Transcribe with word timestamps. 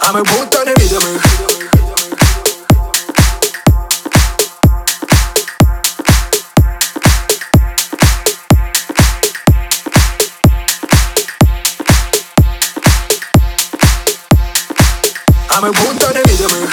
А 0.00 0.12
мы 0.12 0.22
будто 0.24 0.64
невидимых 0.64 1.47
мы 15.60 15.72
будто 15.72 16.12
невидимых 16.14 16.70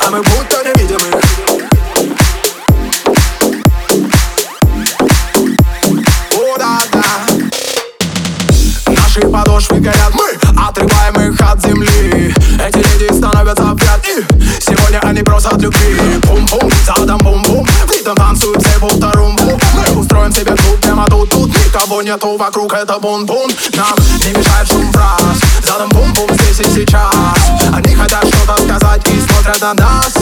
А 0.00 0.10
мы 0.10 0.20
будто 0.22 0.64
невидимых 0.64 1.22
О, 6.32 6.58
да, 6.58 6.78
да. 6.92 7.04
Наши 8.92 9.20
подошвы 9.20 9.78
горят, 9.78 10.12
мы 10.14 10.36
отрываем 10.60 11.32
их 11.32 11.40
от 11.40 11.62
земли. 11.62 12.34
Эти 12.58 12.78
люди 12.78 13.16
становятся 13.16 13.62
в 13.62 13.78
ряд 13.80 14.04
и 14.08 14.44
Сегодня 14.60 14.98
они 15.04 15.22
просят 15.22 15.60
любви. 15.60 15.96
Бум-бум, 16.26 16.70
задом 16.84 17.18
бум-бум 17.18 17.64
В 17.86 17.92
ритм 17.92 18.14
танцуют 18.14 18.60
все 18.64 18.78
будто 18.80 19.12
румбу. 19.12 19.58
Мы 19.74 20.00
устроим 20.00 20.32
себе 20.32 20.56
клуб 20.56 20.80
прямо 20.80 21.06
тут, 21.08 21.30
тут 21.30 21.53
Никого 21.74 22.02
нету 22.02 22.36
вокруг, 22.36 22.72
это 22.72 23.00
бун-бун 23.00 23.50
Нам 23.74 23.96
не 24.24 24.30
мешает 24.30 24.68
шум 24.68 24.92
фраз 24.92 25.40
Задом 25.60 25.88
бум-бум 25.88 26.28
здесь 26.34 26.60
и 26.60 26.70
сейчас. 26.70 27.36
Они 27.72 27.96
хотят 27.96 28.24
что-то 28.28 28.62
сказать 28.62 29.02
и 29.08 29.20
смотрят 29.20 29.60
на 29.60 29.74
нас 29.74 30.14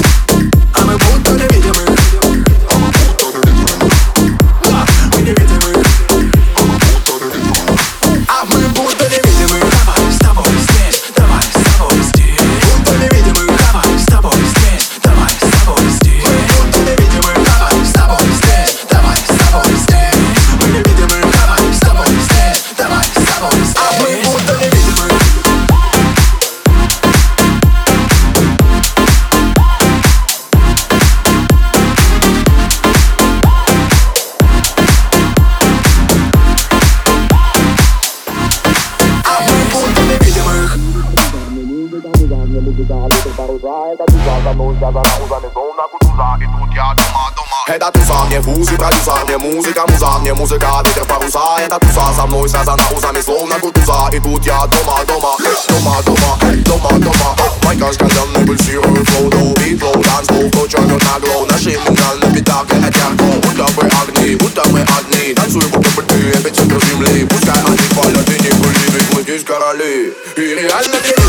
Это 47.69 47.91
туса, 47.93 48.25
мне 48.27 48.41
музыка, 48.41 48.89
туса, 48.91 49.25
мне 49.25 49.39
музыка, 49.39 49.85
муза, 49.87 50.19
мне 50.21 50.35
музыка, 50.35 50.83
ветер 50.85 51.05
паруса 51.05 51.59
Это 51.65 51.79
туса 51.79 52.13
со 52.17 52.27
мной 52.27 52.49
связана 52.49 52.83
узами, 52.97 53.21
словно 53.21 53.59
кутуза. 53.61 54.09
И 54.13 54.19
тут 54.21 54.45
я 54.47 54.67
дома, 54.67 55.05
дома, 55.07 55.37
дома, 55.69 56.03
дома, 56.05 56.39
дома, 56.65 56.99
дома. 56.99 57.37
Майка 57.65 57.93
скаженный 57.93 58.47
пульсирует 58.47 59.09
флоу, 59.09 59.31
до 59.31 59.61
бит, 59.61 59.81
флоу, 59.81 60.03
танцпол 60.03 60.49
Кто 60.51 60.67
чернет 60.67 61.03
на 61.05 61.21
глоу, 61.21 61.47
наши 61.47 61.71
имена 61.71 62.15
на 62.21 62.35
пятак, 62.35 62.67
это 62.71 62.99
ярко 62.99 63.25
Будто 63.43 63.65
бы 63.73 63.83
огни, 63.83 64.35
будто 64.37 64.69
мы 64.69 64.81
одни 64.81 65.35
Танцуем, 65.35 65.71
будто 65.71 65.91
бы 65.91 66.03
ты, 66.03 66.31
эпицентр 66.31 66.85
земли 66.85 67.25
Пускай 67.27 67.59
они 67.65 67.77
хвалят 67.77 68.29
и 68.29 68.43
не 68.43 68.51
были, 68.51 68.91
ведь 68.91 69.15
мы 69.15 69.23
здесь 69.23 69.45
короли 69.45 70.13
И 70.37 70.41
реально 70.41 70.97
невидимы 70.97 71.22